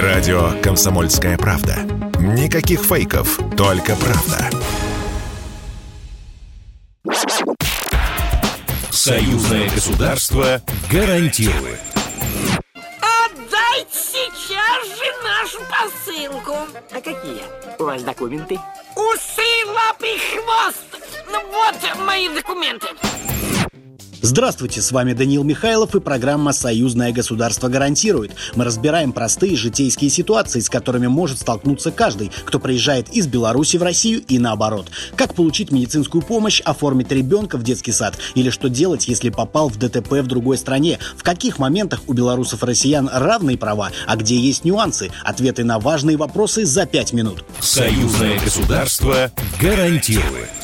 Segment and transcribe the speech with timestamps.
[0.00, 1.76] Радио «Комсомольская правда».
[2.18, 4.48] Никаких фейков, только правда.
[8.90, 11.78] Союзное государство гарантирует.
[13.02, 16.56] Отдайте сейчас же нашу посылку.
[16.90, 17.42] А какие
[17.78, 18.58] у вас документы?
[18.96, 21.04] Усы, лапы, хвост.
[21.30, 22.86] Ну вот мои документы.
[24.24, 28.30] Здравствуйте, с вами Даниил Михайлов и программа «Союзное государство гарантирует».
[28.54, 33.82] Мы разбираем простые житейские ситуации, с которыми может столкнуться каждый, кто приезжает из Беларуси в
[33.82, 34.86] Россию и наоборот.
[35.16, 39.76] Как получить медицинскую помощь, оформить ребенка в детский сад или что делать, если попал в
[39.76, 41.00] ДТП в другой стране.
[41.16, 45.10] В каких моментах у белорусов и россиян равные права, а где есть нюансы.
[45.24, 47.44] Ответы на важные вопросы за пять минут.
[47.58, 50.61] Союзное государство гарантирует.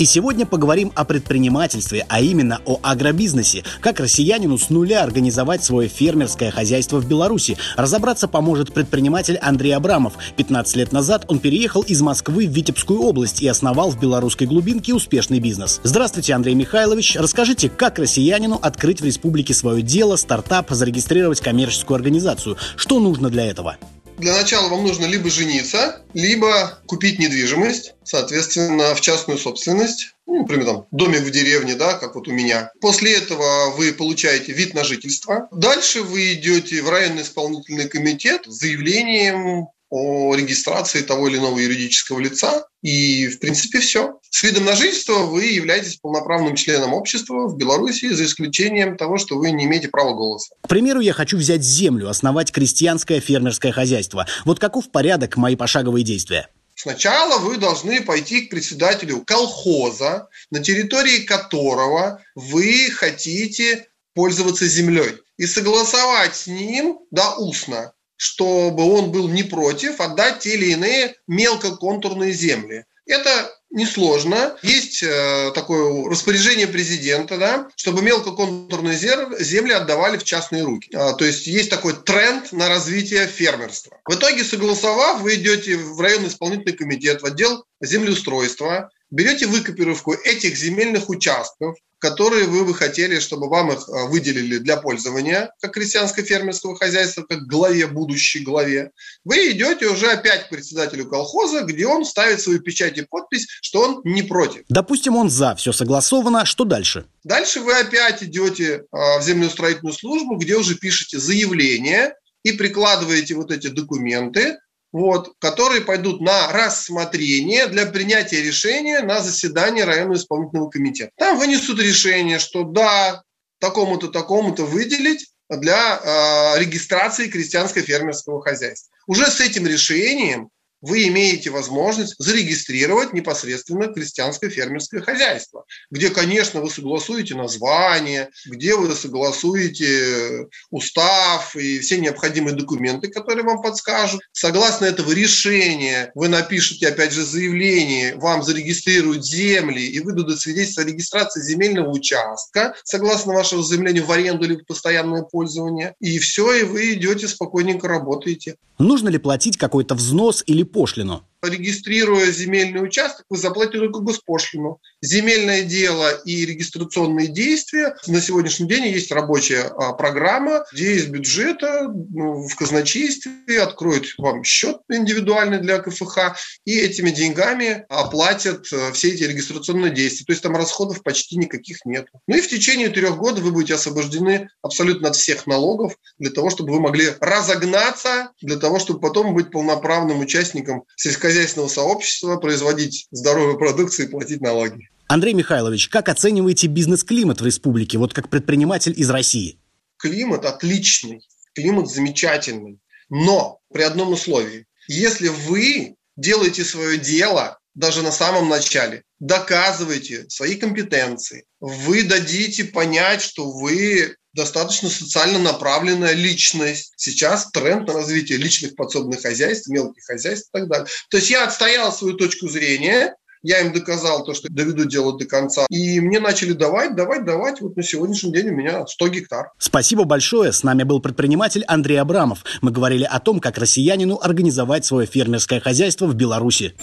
[0.00, 3.64] И сегодня поговорим о предпринимательстве, а именно о агробизнесе.
[3.82, 7.58] Как россиянину с нуля организовать свое фермерское хозяйство в Беларуси.
[7.76, 10.14] Разобраться поможет предприниматель Андрей Абрамов.
[10.36, 14.94] 15 лет назад он переехал из Москвы в Витебскую область и основал в белорусской глубинке
[14.94, 15.82] успешный бизнес.
[15.84, 17.16] Здравствуйте, Андрей Михайлович.
[17.16, 22.56] Расскажите, как россиянину открыть в республике свое дело, стартап, зарегистрировать коммерческую организацию?
[22.74, 23.76] Что нужно для этого?
[24.20, 30.14] Для начала вам нужно либо жениться, либо купить недвижимость, соответственно, в частную собственность.
[30.26, 32.70] Ну, например, там, домик в деревне, да, как вот у меня.
[32.82, 35.48] После этого вы получаете вид на жительство.
[35.50, 42.20] Дальше вы идете в районный исполнительный комитет с заявлением о регистрации того или иного юридического
[42.20, 42.66] лица.
[42.82, 44.18] И, в принципе, все.
[44.30, 49.36] С видом на жительство вы являетесь полноправным членом общества в Беларуси, за исключением того, что
[49.36, 50.54] вы не имеете права голоса.
[50.62, 54.26] К примеру, я хочу взять землю, основать крестьянское фермерское хозяйство.
[54.44, 56.48] Вот каков порядок мои пошаговые действия?
[56.76, 65.46] Сначала вы должны пойти к председателю колхоза, на территории которого вы хотите пользоваться землей, и
[65.46, 72.32] согласовать с ним, да, устно, чтобы он был не против отдать те или иные мелкоконтурные
[72.32, 72.84] земли.
[73.06, 74.58] Это несложно.
[74.62, 80.94] Есть э, такое распоряжение президента, да, чтобы мелкоконтурные земли отдавали в частные руки.
[80.94, 83.98] А, то есть есть такой тренд на развитие фермерства.
[84.04, 90.58] В итоге, согласовав, вы идете в районный исполнительный комитет, в отдел землеустройства, берете выкопировку этих
[90.58, 96.76] земельных участков, которые вы бы хотели, чтобы вам их а, выделили для пользования, как крестьянско-фермерского
[96.76, 98.90] хозяйства, как главе, будущей главе,
[99.24, 103.82] вы идете уже опять к председателю колхоза, где он ставит свою печать и подпись, что
[103.82, 104.62] он не против.
[104.68, 107.04] Допустим, он за, все согласовано, что дальше?
[107.22, 113.52] Дальше вы опять идете а, в землеустроительную службу, где уже пишете заявление и прикладываете вот
[113.52, 114.56] эти документы,
[114.92, 121.12] вот, которые пойдут на рассмотрение для принятия решения на заседании районного исполнительного комитета.
[121.16, 123.22] Там вынесут решение, что да,
[123.60, 128.92] такому-то, такому-то выделить для э, регистрации крестьянско-фермерского хозяйства.
[129.06, 136.70] Уже с этим решением вы имеете возможность зарегистрировать непосредственно крестьянское фермерское хозяйство, где, конечно, вы
[136.70, 144.20] согласуете название, где вы согласуете устав и все необходимые документы, которые вам подскажут.
[144.32, 150.86] Согласно этого решения вы напишите, опять же, заявление, вам зарегистрируют земли и выдадут свидетельство о
[150.86, 155.94] регистрации земельного участка, согласно вашему заявлению в аренду или в постоянное пользование.
[156.00, 158.56] И все, и вы идете спокойненько работаете.
[158.78, 161.26] Нужно ли платить какой-то взнос или пошлину?
[161.42, 164.80] регистрируя земельный участок, вы заплатите только госпошлину.
[165.02, 167.96] Земельное дело и регистрационные действия.
[168.06, 174.44] На сегодняшний день есть рабочая а, программа, где из бюджета ну, в казначействе откроют вам
[174.44, 180.26] счет индивидуальный для КФХ, и этими деньгами оплатят а, все эти регистрационные действия.
[180.26, 182.06] То есть там расходов почти никаких нет.
[182.26, 186.50] Ну и в течение трех год вы будете освобождены абсолютно от всех налогов для того,
[186.50, 193.56] чтобы вы могли разогнаться, для того, чтобы потом быть полноправным участником сельскохозяйственного сообщества, производить здоровую
[193.56, 194.89] продукцию и платить налоги.
[195.10, 199.58] Андрей Михайлович, как оцениваете бизнес-климат в республике, вот как предприниматель из России?
[199.96, 202.78] Климат отличный, климат замечательный,
[203.08, 204.68] но при одном условии.
[204.86, 213.20] Если вы делаете свое дело даже на самом начале, доказываете свои компетенции, вы дадите понять,
[213.20, 216.92] что вы достаточно социально направленная личность.
[216.94, 220.86] Сейчас тренд на развитие личных подсобных хозяйств, мелких хозяйств и так далее.
[221.10, 225.24] То есть я отстоял свою точку зрения, я им доказал то, что доведу дело до
[225.24, 225.66] конца.
[225.70, 227.60] И мне начали давать, давать, давать.
[227.60, 229.50] Вот на сегодняшний день у меня 100 гектар.
[229.58, 230.52] Спасибо большое.
[230.52, 232.44] С нами был предприниматель Андрей Абрамов.
[232.60, 236.74] Мы говорили о том, как россиянину организовать свое фермерское хозяйство в Беларуси.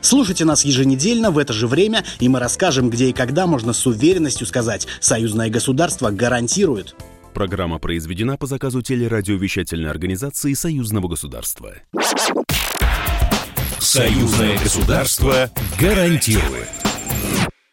[0.00, 3.86] Слушайте нас еженедельно в это же время, и мы расскажем, где и когда можно с
[3.86, 6.96] уверенностью сказать «Союзное государство гарантирует».
[7.32, 11.76] Программа произведена по заказу телерадиовещательной организации Союзного государства.
[13.82, 16.68] Союзное государство гарантирует.